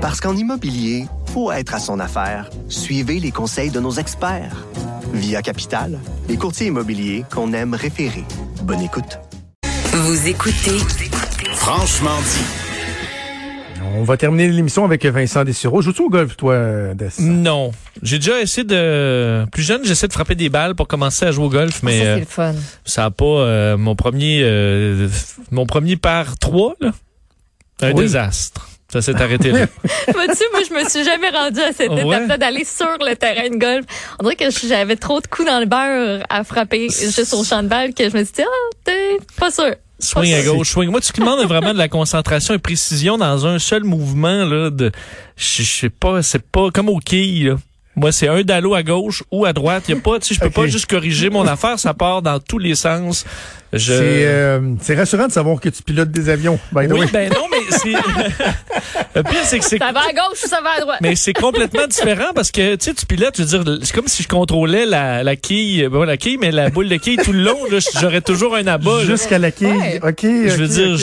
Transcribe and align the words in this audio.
Parce 0.00 0.20
qu'en 0.20 0.34
immobilier, 0.36 1.04
faut 1.32 1.52
être 1.52 1.74
à 1.74 1.78
son 1.78 2.00
affaire. 2.00 2.48
Suivez 2.68 3.20
les 3.20 3.30
conseils 3.30 3.70
de 3.70 3.80
nos 3.80 3.92
experts. 3.92 4.64
Via 5.12 5.42
Capital, 5.42 5.98
les 6.28 6.36
courtiers 6.36 6.68
immobiliers 6.68 7.24
qu'on 7.32 7.52
aime 7.52 7.74
référer. 7.74 8.24
Bonne 8.62 8.80
écoute. 8.80 9.18
Vous 9.92 10.28
écoutez 10.28 10.78
Franchement 11.52 12.16
dit. 12.22 13.80
On 13.96 14.04
va 14.04 14.16
terminer 14.16 14.48
l'émission 14.48 14.84
avec 14.84 15.04
Vincent 15.04 15.42
Dessureau. 15.44 15.82
Joues-tu 15.82 16.02
au 16.02 16.08
golf, 16.10 16.36
toi, 16.36 16.94
Des? 16.94 17.08
Non. 17.18 17.72
J'ai 18.02 18.18
déjà 18.18 18.40
essayé 18.40 18.64
de... 18.64 19.44
Plus 19.50 19.62
jeune, 19.64 19.84
j'essaie 19.84 20.06
de 20.06 20.12
frapper 20.12 20.36
des 20.36 20.48
balles 20.48 20.76
pour 20.76 20.86
commencer 20.86 21.26
à 21.26 21.32
jouer 21.32 21.46
au 21.46 21.50
golf, 21.50 21.82
mais 21.82 21.98
ça, 21.98 22.04
euh, 22.04 22.14
c'est 22.14 22.20
le 22.20 22.26
fun. 22.26 22.54
ça 22.84 23.04
a 23.06 23.10
pas... 23.10 23.24
euh, 23.24 23.76
mon 23.76 23.96
premier 23.96 24.42
euh, 24.44 25.08
mon 25.50 25.66
premier 25.66 25.96
par 25.96 26.38
trois, 26.38 26.74
là, 26.80 26.92
un 27.82 27.88
Oui. 27.92 28.02
désastre. 28.02 28.68
Ça 28.92 29.00
s'est 29.02 29.14
arrêté 29.20 29.52
là. 29.52 29.66
Vois-tu, 30.12 30.42
moi, 30.52 30.60
je 30.68 30.74
me 30.74 30.88
suis 30.88 31.04
jamais 31.04 31.30
rendue 31.30 31.60
à 31.60 31.72
cette 31.72 31.90
Ouais. 31.90 32.00
étape-là 32.06 32.38
d'aller 32.38 32.64
sur 32.64 32.88
le 33.00 33.14
terrain 33.14 33.48
de 33.48 33.56
golf. 33.56 33.84
On 34.18 34.24
dirait 34.24 34.36
que 34.36 34.50
j'avais 34.66 34.96
trop 34.96 35.20
de 35.20 35.26
coups 35.28 35.46
dans 35.48 35.60
le 35.60 35.66
beurre 35.66 36.24
à 36.28 36.42
frapper 36.44 36.88
juste 36.88 37.32
au 37.34 37.44
champ 37.44 37.62
de 37.62 37.68
balle 37.68 37.94
que 37.94 38.08
je 38.10 38.16
me 38.16 38.24
suis 38.24 38.34
dit, 38.34 38.42
ah, 38.42 38.76
t'es 38.84 39.18
pas 39.38 39.50
sûr. 39.50 39.74
Swing 40.00 40.32
à 40.34 40.42
gauche, 40.42 40.70
swing. 40.70 40.90
Moi, 40.90 41.00
tu 41.02 41.12
demandes 41.12 41.46
vraiment 41.46 41.72
de 41.72 41.78
la 41.78 41.88
concentration 41.88 42.54
et 42.54 42.58
précision 42.58 43.18
dans 43.18 43.46
un 43.46 43.58
seul 43.58 43.84
mouvement, 43.84 44.44
là, 44.46 44.70
de, 44.70 44.90
je 45.36 45.62
sais 45.62 45.90
pas, 45.90 46.22
c'est 46.22 46.42
pas 46.42 46.70
comme 46.72 46.88
au 46.88 46.98
quilles, 46.98 47.44
là. 47.48 47.56
Moi, 47.96 48.12
c'est 48.12 48.28
un 48.28 48.40
dallo 48.42 48.74
à 48.74 48.82
gauche 48.82 49.24
ou 49.30 49.44
à 49.44 49.52
droite. 49.52 49.88
Y 49.88 49.92
a 49.92 49.96
pas, 49.96 50.18
tu 50.20 50.28
sais, 50.28 50.34
je 50.34 50.40
peux 50.40 50.48
pas 50.48 50.66
juste 50.68 50.86
corriger 50.86 51.28
mon 51.28 51.46
affaire. 51.46 51.78
Ça 51.78 51.92
part 51.92 52.22
dans 52.22 52.38
tous 52.38 52.58
les 52.58 52.76
sens. 52.76 53.26
Je... 53.72 53.92
C'est 53.92 54.24
euh, 54.26 54.60
c'est 54.80 54.94
rassurant 54.94 55.26
de 55.26 55.32
savoir 55.32 55.60
que 55.60 55.68
tu 55.68 55.82
pilotes 55.82 56.10
des 56.10 56.28
avions, 56.30 56.58
by 56.72 56.86
the 56.86 56.92
oui, 56.92 57.00
way. 57.00 57.06
ben 57.12 57.30
non, 57.32 57.46
mais 57.50 57.58
le 59.14 59.22
pire, 59.22 59.40
c'est 59.44 59.58
que 59.58 59.64
c'est, 59.64 59.78
Ça 59.78 59.92
va 59.92 60.00
à 60.00 60.12
gauche 60.12 60.44
ou 60.44 60.48
ça 60.48 60.60
va 60.62 60.70
à 60.76 60.80
droite? 60.80 60.98
mais 61.00 61.16
c'est 61.16 61.32
complètement 61.32 61.86
différent 61.86 62.32
parce 62.34 62.50
que, 62.50 62.74
tu 62.76 62.84
sais, 62.86 62.94
tu 62.94 63.06
pilotes, 63.06 63.34
je 63.36 63.42
veux 63.42 63.64
dire, 63.64 63.78
c'est 63.82 63.94
comme 63.94 64.08
si 64.08 64.22
je 64.22 64.28
contrôlais 64.28 64.86
la, 64.86 65.22
la 65.22 65.36
quille, 65.36 65.88
ben, 65.90 66.04
la 66.04 66.16
quille, 66.16 66.38
mais 66.38 66.50
la 66.50 66.70
boule 66.70 66.88
de 66.88 66.96
quille 66.96 67.16
tout 67.16 67.32
le 67.32 67.42
long, 67.42 67.58
là, 67.70 67.78
j'aurais 68.00 68.20
toujours 68.20 68.54
un 68.56 68.66
abat. 68.66 69.04
Jusqu'à 69.04 69.38
la 69.38 69.50
quille. 69.50 69.66
Ouais. 69.68 70.00
OK, 70.02 70.20
Je 70.22 70.56
veux 70.56 70.68
dire, 70.68 70.96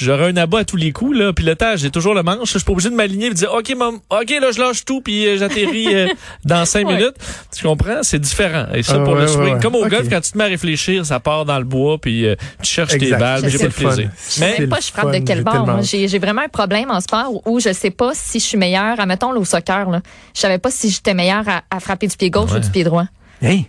j'aurais 0.00 0.28
un 0.30 0.36
abat 0.36 0.60
à 0.60 0.64
tous 0.64 0.76
les 0.76 0.92
coups, 0.92 1.16
là. 1.18 1.32
Pilotage, 1.32 1.80
j'ai 1.80 1.90
toujours 1.90 2.14
le 2.14 2.22
manche. 2.22 2.48
Je 2.52 2.58
suis 2.58 2.64
pas 2.64 2.72
obligé 2.72 2.90
de 2.90 2.94
m'aligner 2.94 3.26
et 3.26 3.30
de 3.30 3.34
dire, 3.34 3.52
OK, 3.52 3.74
OK, 4.10 4.30
là, 4.40 4.50
je 4.52 4.60
lâche 4.60 4.84
tout 4.84 5.00
puis 5.00 5.26
euh, 5.26 5.38
j'atterris 5.38 5.94
euh, 5.94 6.06
dans 6.44 6.64
cinq 6.64 6.86
Ouais. 6.88 6.94
minutes. 6.94 7.16
Tu 7.56 7.64
comprends? 7.64 8.02
C'est 8.02 8.18
différent. 8.18 8.66
Et 8.74 8.82
ça, 8.82 8.94
Ah, 8.96 9.04
pour 9.04 9.14
ouais, 9.14 9.22
le 9.22 9.26
swing, 9.26 9.54
ouais. 9.54 9.60
comme 9.60 9.74
au 9.74 9.86
golf, 9.86 10.08
quand 10.08 10.20
tu 10.20 10.32
te 10.32 10.38
mets 10.38 10.44
à 10.44 10.48
réfléchir, 10.48 11.04
ça 11.04 11.20
part 11.20 11.44
dans 11.44 11.58
le 11.58 11.64
bois 11.64 11.98
puis 11.98 12.26
euh, 12.26 12.34
tu 12.62 12.70
cherches 12.70 12.96
tes 12.96 13.10
balles. 13.10 13.42
Je 13.44 13.48
J'ai 13.50 13.58
pas 13.58 13.64
de 13.66 13.72
plaisir. 13.72 14.10
Je 14.28 14.32
sais 14.32 14.56
Mais 14.60 14.66
pas 14.66 14.78
je 14.80 14.86
frappe 14.90 15.12
de 15.12 15.18
quel 15.18 15.42
bord. 15.44 15.82
J'ai 15.82 15.97
j'ai 16.06 16.18
vraiment 16.20 16.42
un 16.42 16.48
problème 16.48 16.90
en 16.90 17.00
sport 17.00 17.42
où 17.46 17.58
je 17.58 17.72
sais 17.72 17.90
pas 17.90 18.12
si 18.14 18.38
je 18.38 18.44
suis 18.44 18.58
meilleure. 18.58 19.00
Admettons, 19.00 19.32
là, 19.32 19.40
au 19.40 19.44
soccer, 19.44 19.90
là. 19.90 20.00
Je 20.34 20.40
savais 20.40 20.58
pas 20.58 20.70
si 20.70 20.90
j'étais 20.90 21.14
meilleure 21.14 21.48
à, 21.48 21.62
à 21.70 21.80
frapper 21.80 22.06
du 22.06 22.16
pied 22.16 22.30
gauche 22.30 22.50
Ouais. 22.52 22.58
ou 22.58 22.60
du 22.60 22.70
pied 22.70 22.84
droit. 22.84 23.06
Hein? 23.42 23.62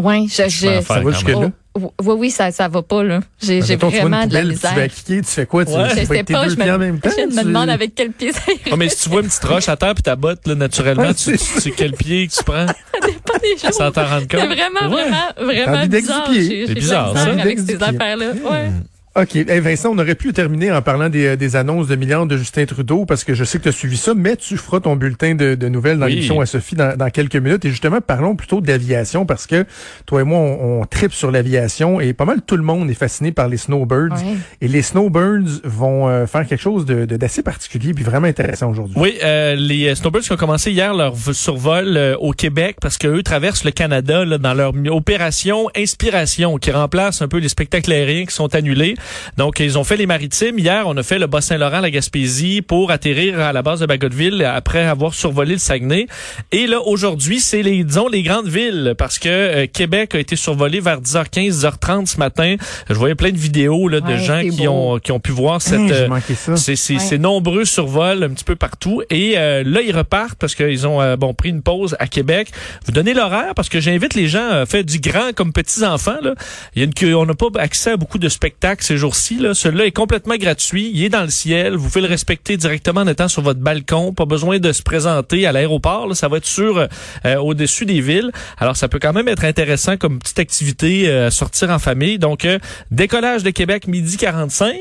Ouais, 0.00 0.24
je, 0.28 0.48
je, 0.48 0.80
Ça 0.82 1.00
va 1.00 1.10
jusque-là? 1.12 1.38
même. 1.38 1.52
Oh, 1.74 1.90
oui, 2.02 2.14
oui, 2.18 2.30
ça, 2.30 2.50
ça 2.50 2.68
va 2.68 2.82
pas, 2.82 3.02
là. 3.02 3.20
J'ai 3.40 3.60
Mettons, 3.60 3.88
vraiment 3.88 4.26
de 4.26 4.34
la 4.34 4.40
Tu 4.40 4.46
vas 4.48 4.52
misère. 4.74 4.88
tu 5.06 5.22
fais 5.24 5.46
quoi? 5.46 5.64
Tu 5.64 5.72
Ouais. 5.72 5.84
tu 5.84 5.90
Je 5.90 5.94
fais 5.94 6.16
sais 6.18 6.24
pas, 6.24 6.44
deux 6.44 6.50
je 6.50 6.56
pieds 6.56 6.70
en 6.70 6.78
même 6.78 6.94
me, 6.96 7.00
temps? 7.00 7.10
je 7.16 7.22
me 7.24 7.30
tu- 7.40 7.44
demande 7.46 7.70
avec 7.70 7.94
quel 7.94 8.10
pied 8.12 8.30
ça 8.32 8.40
Ouais, 8.70 8.76
mais 8.76 8.90
si 8.90 9.04
tu 9.04 9.08
vois 9.08 9.22
une 9.22 9.28
petite 9.28 9.44
roche 9.44 9.68
à 9.70 9.76
terre 9.78 9.94
puis 9.94 10.02
t'abottes, 10.02 10.46
là, 10.46 10.54
naturellement, 10.54 11.04
Ouais, 11.04 11.14
tu, 11.14 11.32
tu 11.62 11.70
quel 11.72 11.92
pied 11.92 12.26
que 12.28 12.32
tu 12.34 12.44
prends 12.44 12.66
dépend 13.06 13.38
des 13.42 13.56
jours. 13.58 13.72
sans 13.72 13.90
t'en 13.90 14.04
rendre 14.04 14.28
compte. 14.28 14.40
C'est 14.40 14.46
vraiment, 14.46 14.94
Ouais. 14.94 15.02
vraiment, 15.08 15.52
vraiment 15.52 15.86
bizarre. 15.86 16.30
C'est 16.30 16.74
bizarre, 16.74 17.16
ça. 17.16 17.30
avec 17.32 17.58
ces 17.58 17.82
affaires-là. 17.82 18.26
Ouais. 18.50 18.70
OK. 19.14 19.36
Hey 19.36 19.60
Vincent, 19.60 19.90
on 19.92 19.98
aurait 19.98 20.14
pu 20.14 20.32
terminer 20.32 20.72
en 20.72 20.80
parlant 20.80 21.10
des, 21.10 21.26
euh, 21.26 21.36
des 21.36 21.54
annonces 21.54 21.86
de 21.86 21.96
milliards 21.96 22.24
de 22.24 22.38
Justin 22.38 22.64
Trudeau 22.64 23.04
parce 23.04 23.24
que 23.24 23.34
je 23.34 23.44
sais 23.44 23.58
que 23.58 23.64
tu 23.64 23.68
as 23.68 23.72
suivi 23.72 23.98
ça, 23.98 24.14
mais 24.14 24.36
tu 24.36 24.56
feras 24.56 24.80
ton 24.80 24.96
bulletin 24.96 25.34
de, 25.34 25.54
de 25.54 25.68
nouvelles 25.68 25.98
dans 25.98 26.06
Oui. 26.06 26.14
l'émission 26.14 26.40
à 26.40 26.46
Sophie 26.46 26.76
dans, 26.76 26.96
dans 26.96 27.10
quelques 27.10 27.36
minutes. 27.36 27.62
Et 27.66 27.68
justement, 27.68 28.00
parlons 28.00 28.36
plutôt 28.36 28.62
d'aviation 28.62 29.26
parce 29.26 29.46
que 29.46 29.66
toi 30.06 30.22
et 30.22 30.24
moi, 30.24 30.38
on, 30.38 30.80
on 30.80 30.84
tripe 30.86 31.12
sur 31.12 31.30
l'aviation 31.30 32.00
et 32.00 32.14
pas 32.14 32.24
mal 32.24 32.40
tout 32.40 32.56
le 32.56 32.62
monde 32.62 32.88
est 32.88 32.94
fasciné 32.94 33.32
par 33.32 33.48
les 33.48 33.58
snowbirds. 33.58 34.16
Et 34.62 34.68
les 34.68 34.80
snowbirds 34.80 35.60
vont 35.64 36.08
euh, 36.08 36.26
faire 36.26 36.46
quelque 36.46 36.62
chose 36.62 36.86
de 36.86 37.04
de- 37.04 37.18
d'assez 37.18 37.42
particulier 37.42 37.92
puis 37.92 38.04
vraiment 38.04 38.28
intéressant 38.28 38.70
aujourd'hui. 38.70 38.94
Oui, 38.98 39.18
euh, 39.22 39.54
les 39.56 39.88
euh, 39.88 39.94
Snowbirds 39.94 40.22
qui 40.22 40.32
ont 40.32 40.36
commencé 40.36 40.70
hier 40.70 40.94
leur 40.94 41.14
survol 41.34 41.98
euh, 41.98 42.16
au 42.18 42.32
Québec 42.32 42.76
parce 42.80 42.96
qu'eux 42.96 43.22
traversent 43.22 43.64
le 43.64 43.72
Canada 43.72 44.24
là, 44.24 44.38
dans 44.38 44.54
leur 44.54 44.72
opération 44.90 45.68
Inspiration 45.76 46.56
qui 46.56 46.70
remplace 46.70 47.20
un 47.20 47.28
peu 47.28 47.36
les 47.36 47.50
spectacles 47.50 47.92
aériens 47.92 48.24
qui 48.24 48.34
sont 48.34 48.54
annulés. 48.54 48.94
Donc, 49.36 49.60
ils 49.60 49.78
ont 49.78 49.84
fait 49.84 49.96
les 49.96 50.06
maritimes. 50.06 50.58
Hier, 50.58 50.84
on 50.86 50.96
a 50.96 51.02
fait 51.02 51.18
le 51.18 51.26
Bas-Saint-Laurent, 51.26 51.80
la 51.80 51.90
Gaspésie 51.90 52.62
pour 52.62 52.90
atterrir 52.90 53.40
à 53.40 53.52
la 53.52 53.62
base 53.62 53.80
de 53.80 53.86
Bagotville 53.86 54.44
après 54.44 54.84
avoir 54.84 55.14
survolé 55.14 55.52
le 55.52 55.58
Saguenay. 55.58 56.06
Et 56.52 56.66
là, 56.66 56.80
aujourd'hui, 56.82 57.40
c'est 57.40 57.62
les, 57.62 57.84
disons, 57.84 58.08
les 58.08 58.22
grandes 58.22 58.48
villes 58.48 58.94
parce 58.98 59.18
que 59.18 59.28
euh, 59.28 59.66
Québec 59.72 60.14
a 60.14 60.18
été 60.18 60.36
survolé 60.36 60.80
vers 60.80 61.00
10h15, 61.00 61.62
10h30 61.62 62.06
ce 62.06 62.18
matin. 62.18 62.56
Je 62.88 62.94
voyais 62.94 63.14
plein 63.14 63.30
de 63.30 63.36
vidéos 63.36 63.88
là, 63.88 64.00
de 64.00 64.16
gens 64.16 64.40
qui 64.42 64.66
beau. 64.66 64.68
ont, 64.72 64.98
qui 64.98 65.12
ont 65.12 65.20
pu 65.20 65.32
voir 65.32 65.60
cette... 65.62 65.80
Euh, 65.80 66.08
c'est 66.56 66.76
Ouais. 66.92 66.98
c'est 66.98 67.18
nombreux 67.18 67.64
survols 67.64 68.24
un 68.24 68.30
petit 68.30 68.44
peu 68.44 68.56
partout 68.56 69.02
et 69.08 69.34
euh, 69.36 69.62
là 69.64 69.80
ils 69.82 69.96
repartent 69.96 70.34
parce 70.38 70.54
qu'ils 70.54 70.86
ont 70.86 71.00
euh, 71.00 71.16
bon 71.16 71.32
pris 71.32 71.48
une 71.50 71.62
pause 71.62 71.96
à 71.98 72.06
Québec. 72.06 72.48
Vous 72.84 72.92
donnez 72.92 73.14
l'horaire 73.14 73.54
parce 73.54 73.68
que 73.68 73.80
j'invite 73.80 74.14
les 74.14 74.28
gens 74.28 74.48
à 74.50 74.66
faire 74.66 74.84
du 74.84 74.98
grand 74.98 75.32
comme 75.34 75.52
petits 75.52 75.84
enfants 75.84 76.18
là. 76.22 76.34
Il 76.74 76.82
y 76.82 76.84
a 76.84 76.86
une 76.86 77.14
on 77.14 77.26
n'a 77.26 77.34
pas 77.34 77.46
accès 77.58 77.92
à 77.92 77.96
beaucoup 77.96 78.18
de 78.18 78.28
spectacles 78.28 78.84
ces 78.92 78.98
jours-ci 78.98 79.38
là. 79.38 79.54
Celui-là 79.54 79.86
est 79.86 79.92
complètement 79.92 80.36
gratuit, 80.36 80.90
il 80.92 81.02
est 81.02 81.08
dans 81.08 81.22
le 81.22 81.30
ciel, 81.30 81.76
vous 81.76 81.88
pouvez 81.88 82.02
le 82.02 82.08
respecter 82.08 82.58
directement 82.58 83.00
en 83.00 83.06
étant 83.06 83.26
sur 83.26 83.40
votre 83.40 83.60
balcon, 83.60 84.12
pas 84.12 84.26
besoin 84.26 84.58
de 84.58 84.70
se 84.70 84.82
présenter 84.82 85.46
à 85.46 85.52
l'aéroport, 85.52 86.14
ça 86.14 86.28
va 86.28 86.36
être 86.36 86.46
sur 86.46 86.76
euh, 87.24 87.36
au-dessus 87.36 87.86
des 87.86 88.02
villes. 88.02 88.30
Alors 88.58 88.76
ça 88.76 88.88
peut 88.88 88.98
quand 88.98 89.14
même 89.14 89.28
être 89.28 89.44
intéressant 89.44 89.96
comme 89.96 90.18
petite 90.18 90.38
activité 90.38 91.08
euh, 91.08 91.30
sortir 91.30 91.70
en 91.70 91.78
famille. 91.78 92.18
Donc 92.18 92.44
euh, 92.44 92.58
décollage 92.90 93.42
de 93.42 93.50
Québec 93.50 93.86
midi 93.86 94.18
45 94.18 94.74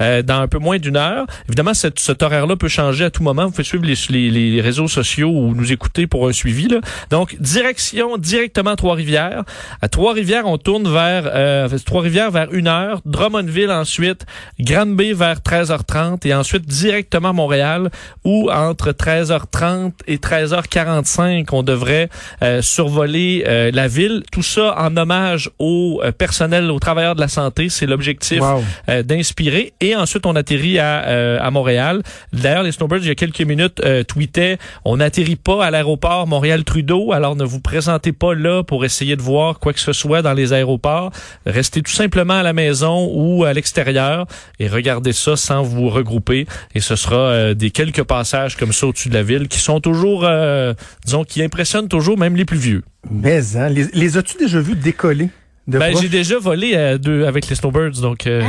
euh, 0.00 0.22
dans 0.22 0.40
un 0.40 0.48
peu 0.48 0.58
moins 0.58 0.78
d'une 0.78 0.96
heure. 0.96 1.26
Évidemment, 1.46 1.74
cet, 1.74 2.00
cet 2.00 2.22
horaire-là 2.24 2.56
peut 2.56 2.66
changer 2.68 3.04
à 3.04 3.10
tout 3.10 3.22
moment. 3.22 3.44
Vous 3.44 3.52
pouvez 3.52 3.62
suivre 3.62 3.84
les, 3.84 3.94
les, 4.10 4.50
les 4.50 4.60
réseaux 4.60 4.88
sociaux 4.88 5.30
ou 5.30 5.54
nous 5.54 5.70
écouter 5.70 6.08
pour 6.08 6.28
un 6.28 6.32
suivi. 6.32 6.66
Là. 6.66 6.80
Donc, 7.10 7.36
direction 7.40 8.18
directement 8.18 8.70
à 8.70 8.76
Trois-Rivières. 8.76 9.44
À 9.80 9.88
Trois-Rivières, 9.88 10.46
on 10.46 10.58
tourne 10.58 10.92
vers 10.92 11.30
euh, 11.32 11.68
Trois-Rivières 11.84 12.32
vers 12.32 12.52
une 12.52 12.66
heure. 12.66 13.00
Drummondville 13.04 13.51
ensuite. 13.70 14.24
Granby 14.60 15.12
vers 15.12 15.38
13h30 15.40 16.26
et 16.26 16.34
ensuite 16.34 16.66
directement 16.66 17.30
à 17.30 17.32
Montréal 17.32 17.90
où 18.24 18.50
entre 18.50 18.90
13h30 18.92 19.92
et 20.06 20.16
13h45, 20.18 21.46
on 21.52 21.62
devrait 21.62 22.08
euh, 22.42 22.62
survoler 22.62 23.44
euh, 23.46 23.70
la 23.72 23.88
ville. 23.88 24.22
Tout 24.32 24.42
ça 24.42 24.74
en 24.78 24.96
hommage 24.96 25.50
au 25.58 26.00
euh, 26.04 26.12
personnel, 26.12 26.70
aux 26.70 26.78
travailleurs 26.78 27.14
de 27.14 27.20
la 27.20 27.28
santé. 27.28 27.68
C'est 27.68 27.86
l'objectif 27.86 28.40
Wow. 28.40 28.62
euh, 28.88 29.02
d'inspirer. 29.02 29.72
Et 29.80 29.94
ensuite, 29.94 30.26
on 30.26 30.34
atterrit 30.36 30.78
à, 30.78 31.38
à 31.42 31.50
Montréal. 31.50 32.02
D'ailleurs, 32.32 32.62
les 32.62 32.72
Snowbirds, 32.72 33.00
il 33.02 33.08
y 33.08 33.10
a 33.10 33.14
quelques 33.14 33.40
minutes, 33.42 33.80
tweetaient, 34.08 34.58
on 34.84 34.96
n'atterrit 34.96 35.36
pas 35.36 35.64
à 35.64 35.70
l'aéroport 35.70 36.26
Montréal-Trudeau, 36.26 37.12
alors 37.12 37.36
ne 37.36 37.44
vous 37.44 37.60
présentez 37.60 38.12
pas 38.12 38.34
là 38.34 38.62
pour 38.62 38.84
essayer 38.84 39.16
de 39.16 39.22
voir 39.22 39.58
quoi 39.58 39.72
que 39.72 39.80
ce 39.80 39.92
soit 39.92 40.22
dans 40.22 40.32
les 40.32 40.52
aéroports. 40.52 41.10
Restez 41.46 41.82
tout 41.82 41.90
simplement 41.92 42.34
à 42.34 42.42
la 42.42 42.52
maison 42.52 43.10
ou 43.12 43.41
à 43.44 43.52
l'extérieur 43.52 44.26
et 44.58 44.68
regardez 44.68 45.12
ça 45.12 45.36
sans 45.36 45.62
vous 45.62 45.88
regrouper. 45.88 46.46
Et 46.74 46.80
ce 46.80 46.96
sera 46.96 47.16
euh, 47.16 47.54
des 47.54 47.70
quelques 47.70 48.02
passages 48.04 48.56
comme 48.56 48.72
ça 48.72 48.86
au-dessus 48.86 49.08
de 49.08 49.14
la 49.14 49.22
ville 49.22 49.48
qui 49.48 49.58
sont 49.58 49.80
toujours, 49.80 50.24
euh, 50.24 50.74
disons, 51.04 51.24
qui 51.24 51.42
impressionnent 51.42 51.88
toujours 51.88 52.18
même 52.18 52.36
les 52.36 52.44
plus 52.44 52.58
vieux. 52.58 52.82
Mais 53.10 53.40
hein, 53.56 53.68
les, 53.68 53.86
les 53.92 54.16
as-tu 54.16 54.36
déjà 54.38 54.60
vus 54.60 54.74
décoller? 54.76 55.28
De 55.68 55.78
Ben, 55.78 55.96
j'ai 55.96 56.08
déjà 56.08 56.40
volé 56.40 56.72
euh, 56.74 56.98
deux 56.98 57.24
avec 57.24 57.48
les 57.48 57.54
Snowbirds, 57.54 58.00
donc... 58.00 58.26
euh, 58.26 58.42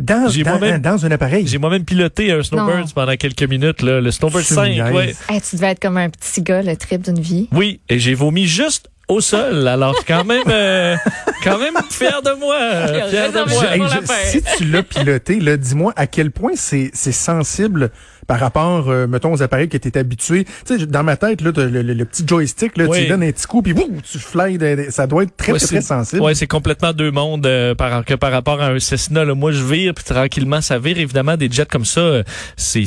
dans, 0.00 0.28
j'ai 0.28 0.42
dans, 0.42 0.58
moi-même- 0.58 0.82
dans 0.82 1.06
un 1.06 1.10
appareil. 1.12 1.46
J'ai 1.46 1.58
moi-même 1.58 1.84
piloté 1.84 2.32
un 2.32 2.42
Snowbirds 2.42 2.78
Non. 2.80 2.84
pendant 2.92 3.14
quelques 3.14 3.44
minutes, 3.44 3.82
là, 3.82 4.00
le 4.00 4.10
Snowbird 4.10 4.44
Tu 4.44 4.54
5. 4.54 4.68
niaises. 4.72 4.92
Ouais. 4.92 5.14
Hey, 5.28 5.40
tu 5.40 5.54
devais 5.54 5.68
être 5.68 5.78
comme 5.80 5.96
un 5.96 6.10
petit 6.10 6.42
gars, 6.42 6.62
le 6.62 6.76
trip 6.76 7.02
d'une 7.02 7.20
vie. 7.20 7.48
Oui, 7.52 7.78
et 7.88 8.00
j'ai 8.00 8.14
vomi 8.14 8.46
juste 8.46 8.90
au 9.08 9.20
sol. 9.20 9.68
Alors 9.68 9.94
quand 10.06 10.24
même, 10.24 10.42
euh, 10.48 10.96
quand 11.44 11.58
même 11.58 11.74
fier 11.90 12.20
de 12.22 12.38
moi, 12.38 12.56
euh, 12.60 13.08
fier 13.10 13.32
de 13.32 13.48
moi. 13.48 13.64
Hey, 13.74 13.82
je- 13.82 14.30
si 14.30 14.42
tu 14.58 14.64
l'as 14.64 14.82
piloté, 14.82 15.40
là, 15.40 15.56
dis-moi 15.56 15.92
à 15.96 16.06
quel 16.06 16.30
point 16.30 16.52
c'est 16.56 16.90
c'est 16.92 17.12
sensible 17.12 17.90
par 18.26 18.40
rapport, 18.40 18.90
euh, 18.90 19.06
mettons, 19.06 19.32
aux 19.32 19.40
appareils 19.44 19.68
que 19.68 19.76
tu 19.76 19.86
es 19.86 19.96
habitué. 19.96 20.44
Tu 20.66 20.80
sais, 20.80 20.86
dans 20.86 21.04
ma 21.04 21.16
tête, 21.16 21.42
là, 21.42 21.52
le, 21.54 21.68
le- 21.68 21.94
le 21.94 22.04
petit 22.04 22.24
joystick, 22.26 22.76
là, 22.76 22.86
tu 22.86 22.90
Oui. 22.90 23.00
lui 23.02 23.08
donnes 23.08 23.22
un 23.22 23.30
petit 23.30 23.46
coup, 23.46 23.62
puis 23.62 23.72
boum, 23.72 24.00
tu 24.02 24.18
fly. 24.18 24.58
de- 24.58 24.86
ça 24.90 25.06
doit 25.06 25.22
être 25.22 25.36
très, 25.36 25.52
Ouais, 25.52 25.58
très, 25.60 25.68
très 25.68 25.80
sensible. 25.80 26.22
Ouais, 26.22 26.34
c'est 26.34 26.48
complètement 26.48 26.92
deux 26.92 27.12
mondes 27.12 27.46
euh, 27.46 27.76
par, 27.76 28.04
que 28.04 28.14
par 28.14 28.32
rapport 28.32 28.60
à 28.60 28.66
un 28.70 28.80
Cessna. 28.80 29.24
Là. 29.24 29.36
Moi, 29.36 29.52
je 29.52 29.62
vire, 29.62 29.94
puis 29.94 30.02
tranquillement, 30.04 30.60
ça 30.60 30.80
vire. 30.80 30.98
Évidemment, 30.98 31.36
des 31.36 31.48
jets 31.48 31.66
comme 31.66 31.84
ça, 31.84 32.00
euh, 32.00 32.22
c'est, 32.56 32.80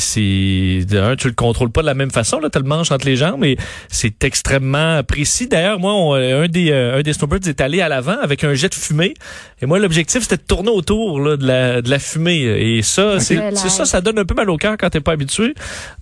un, 0.98 1.15
tu 1.15 1.27
le 1.30 1.33
contrôles 1.33 1.72
pas 1.72 1.81
de 1.81 1.86
la 1.86 1.94
même 1.94 2.12
façon. 2.12 2.42
Là, 2.42 2.50
t'as 2.50 2.60
le 2.60 2.65
manche 2.65 2.92
entre 2.92 3.06
les 3.06 3.15
jambes, 3.15 3.39
mais 3.39 3.56
c'est 3.88 4.22
extrêmement 4.25 5.01
précis. 5.04 5.48
D'ailleurs, 5.48 5.80
moi, 5.80 5.94
on- 5.94 6.09
un 6.14 6.48
des, 6.48 6.72
euh, 6.72 7.00
un 7.00 7.02
des 7.02 7.14
snowbirds 7.14 7.48
est 7.48 7.62
allé 7.62 7.82
à 7.82 7.90
l'avant 7.90 8.18
avec 8.22 8.44
un 8.44 8.54
jet 8.54 8.70
de 8.70 8.76
fumée. 8.76 9.14
Et 9.62 9.66
moi, 9.66 9.80
l'objectif, 9.80 10.24
c'était 10.24 10.38
de 10.38 10.42
tourner 10.48 10.70
autour 10.70 11.20
là, 11.20 11.38
de, 11.38 11.46
la, 11.46 11.82
de 11.82 11.90
la 11.90 12.00
fumée. 12.00 12.42
Et 12.42 12.82
ça, 12.82 13.20
c'est, 13.20 13.38
Relax. 13.38 13.62
c'est 13.62 13.70
ça, 13.70 13.86
ça 13.86 14.02
donne 14.02 14.20
un 14.20 14.26
peu 14.26 14.36
mal 14.36 14.50
au 14.50 14.58
cœur 14.58 14.76
quand 14.78 14.90
t'es 14.90 15.02
pas 15.02 15.14
habitué 15.14 15.54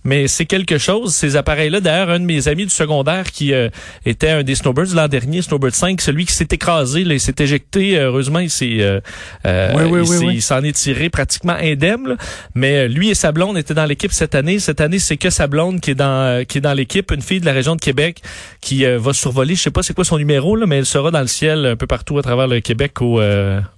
mais 0.08 0.28
c'est 0.28 0.46
quelque 0.46 0.78
chose. 0.78 1.14
Ces 1.14 1.36
appareils-là, 1.36 1.82
d'ailleurs, 1.82 2.10
un 2.10 2.20
de 2.20 2.26
mes 2.26 2.48
amis 2.48 2.66
du 2.66 2.72
secondaire 2.72 3.32
qui 3.32 3.54
euh, 3.54 3.70
était 4.06 4.30
un 4.30 4.44
des 4.44 4.56
snowbirds 4.56 4.96
l'an 4.96 5.10
dernier, 5.10 5.42
snowbird 5.42 5.74
5, 5.74 6.00
celui 6.00 6.26
qui 6.26 6.34
s'est 6.34 6.48
écrasé, 6.50 7.04
là, 7.04 7.14
il 7.14 7.20
s'est 7.20 7.36
éjecté. 7.40 8.00
Heureusement, 8.00 8.40
il 8.40 8.50
s'est, 8.50 8.78
euh, 8.80 9.02
euh 9.46 10.04
il 10.32 10.42
s'en 10.42 10.64
est 10.64 10.72
tiré 10.72 11.10
pratiquement 11.10 11.56
indemne. 11.60 12.16
Mais 12.56 12.88
lui 12.88 13.10
et 13.10 13.16
sa 13.16 13.34
blonde 13.34 13.58
étaient 13.58 13.74
dans 13.74 13.86
l'équipe 13.86 14.14
cette 14.14 14.34
année. 14.34 14.60
Cette 14.60 14.80
année, 14.80 15.00
c'est 15.00 15.18
que 15.18 15.30
sa 15.30 15.48
blonde 15.48 15.82
qui 15.82 15.92
est 15.92 15.96
dans 15.96 16.46
qui 16.46 16.60
est 16.60 16.62
dans 16.62 16.74
l'équipe, 16.74 17.12
une 17.12 17.22
fille 17.22 17.42
de 17.42 17.46
la 17.46 17.54
région 17.54 17.76
de 17.76 17.82
Québec 17.82 18.22
qui 18.62 18.86
va 18.86 19.14
survoler. 19.14 19.56
Je 19.56 19.62
sais 19.62 19.72
pas 19.72 19.84
c'est 19.84 19.94
quoi 19.98 20.06
son 20.06 20.20
numéro 20.20 20.56
là, 20.56 20.68
mais 20.68 20.78
elle 20.78 20.86
sera 20.86 21.10
dans 21.10 21.22
le 21.22 21.28
ciel 21.28 21.66
un 21.66 21.76
peu 21.76 21.88
partout 21.88 22.20
à 22.20 22.22
travers 22.22 22.48
le 22.48 22.60
Québec 22.60 23.02
au, 23.02 23.20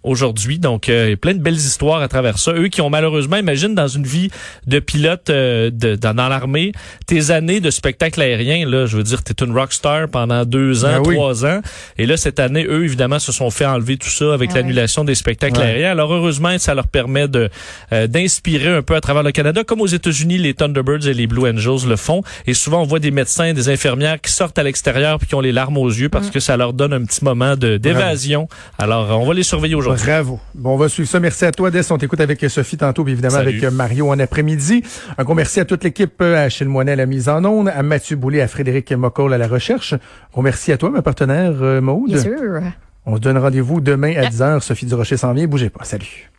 aujourd'hui. 0.04 0.60
Donc, 0.60 0.90
il 0.90 1.10
y 1.10 1.14
a 1.14 1.18
plein 1.18 1.34
de 1.34 1.40
belles 1.40 1.56
histoires 1.56 2.02
à 2.02 2.10
travers 2.10 2.38
ça. 2.38 2.52
Eux 2.52 2.68
qui 2.68 2.82
ont 2.82 2.90
malheureusement, 2.90 3.38
imagine 3.38 3.74
dans 3.74 3.88
une 3.88 4.04
vie 4.04 4.30
de 4.68 4.80
pilote 4.80 5.28
de, 5.28 5.96
dans 5.96 6.20
dans 6.20 6.28
l'armée, 6.28 6.74
tes 7.08 7.32
années 7.32 7.62
de 7.62 7.70
spectacle 7.72 8.22
aérien, 8.22 8.68
là, 8.68 8.86
je 8.86 8.98
veux 8.98 9.04
dire, 9.04 9.24
t'es 9.24 9.42
une 9.42 9.54
rockstar 9.58 10.10
pendant 10.10 10.44
deux 10.44 10.84
ans, 10.84 11.02
ben 11.02 11.14
trois 11.14 11.46
ans. 11.46 11.62
Et 11.98 12.06
là, 12.06 12.18
cette 12.18 12.42
année, 12.42 12.66
eux, 12.66 12.84
évidemment, 12.84 13.20
se 13.20 13.32
sont 13.32 13.50
fait 13.50 13.66
enlever 13.66 13.96
tout 13.96 14.10
ça 14.10 14.34
avec 14.34 14.50
ah 14.52 14.56
l'annulation 14.56 15.06
des 15.06 15.16
spectacles 15.16 15.62
aériens. 15.62 15.92
Alors, 15.92 16.14
heureusement, 16.14 16.58
ça 16.58 16.74
leur 16.74 16.90
permet 16.90 17.30
de 17.30 17.50
euh, 17.94 18.08
d'inspirer 18.08 18.76
un 18.76 18.82
peu 18.82 18.96
à 18.96 19.02
travers 19.02 19.24
le 19.24 19.32
Canada, 19.32 19.64
comme 19.64 19.80
aux 19.80 19.88
États-Unis, 19.88 20.40
les 20.40 20.54
Thunderbirds 20.54 21.08
et 21.08 21.14
les 21.14 21.28
Blue 21.28 21.50
Angels 21.50 21.88
le 21.88 21.96
font. 21.96 22.22
Et 22.46 22.54
souvent, 22.54 22.82
on 22.82 22.86
voit 22.86 23.00
des 23.00 23.12
médecins, 23.12 23.54
des 23.54 23.70
infirmières 23.70 24.20
qui 24.20 24.34
sortent 24.34 24.60
à 24.60 24.64
l'extérieur 24.64 25.20
puis 25.20 25.28
qui 25.28 25.36
ont 25.36 25.42
les 25.42 25.54
larmes 25.54 25.78
aux 25.78 25.88
yeux 25.88 26.09
parce 26.10 26.28
mm. 26.28 26.32
que 26.32 26.40
ça 26.40 26.58
leur 26.58 26.74
donne 26.74 26.94
un 26.94 27.04
petit 27.04 27.24
moment 27.24 27.56
de 27.56 27.78
d'évasion. 27.78 28.48
Alors, 28.78 29.20
on 29.20 29.26
va 29.26 29.34
les 29.34 29.44
surveiller 29.44 29.76
aujourd'hui. 29.76 30.06
Bravo. 30.06 30.40
Bon, 30.56 30.74
on 30.74 30.78
va 30.78 30.90
suivre 30.90 31.10
ça. 31.10 31.20
Merci 31.20 31.46
à 31.46 31.52
toi, 31.52 31.72
Des. 31.72 31.92
On 31.92 31.98
t'écoute 31.98 32.22
avec 32.22 32.44
Sophie 32.50 32.78
tantôt, 32.78 33.04
puis 33.04 33.14
évidemment 33.14 33.38
avec 33.38 33.64
Mario 33.64 34.10
en 34.10 34.20
après-midi. 34.20 34.84
Un 35.18 35.24
gros 35.24 35.34
merci 35.34 35.60
à 35.60 35.66
toute 35.66 35.84
l'équipe 35.84 36.22
à 36.22 36.42
Achille 36.42 36.68
Moinet 36.68 36.94
à 36.94 36.96
la 36.96 37.06
mise 37.06 37.30
en 37.30 37.44
onde, 37.46 37.70
à 37.70 37.84
Mathieu 37.84 38.16
Boulay, 38.16 38.42
à 38.42 38.48
Frédéric 38.48 38.92
Mocol 38.92 39.34
à 39.34 39.38
la 39.38 39.48
recherche. 39.48 39.96
On 40.34 40.42
merci 40.42 40.72
à 40.72 40.78
toi, 40.78 40.90
ma 40.90 41.02
partenaire 41.02 41.54
euh, 41.62 41.82
Maude. 41.82 42.12
Bien 42.12 42.22
sûr. 42.22 42.62
On 43.06 43.16
se 43.16 43.22
donne 43.22 43.38
rendez-vous 43.38 43.82
demain 43.82 44.16
à 44.18 44.30
10h. 44.30 44.62
Sophie 44.62 44.86
Durocher 44.86 45.18
s'en 45.18 45.34
vient. 45.34 45.48
Bougez 45.48 45.70
pas. 45.70 45.84
Salut. 45.84 46.30